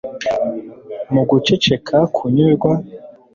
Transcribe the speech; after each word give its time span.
mu 1.13 1.21
guceceka 1.29 1.97
kunyurwa 2.15 2.71